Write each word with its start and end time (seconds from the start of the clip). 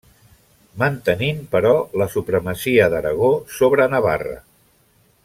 Mantenint 0.83 1.43
però 1.51 1.73
la 2.03 2.07
supremacia 2.15 2.89
d'Aragó 2.95 3.33
sobre 3.59 3.91
Navarra. 3.97 4.39